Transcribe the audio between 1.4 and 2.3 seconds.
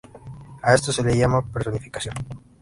personificación.